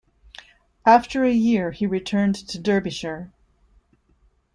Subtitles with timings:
[0.83, 3.31] After a year he returned to Derbyshire.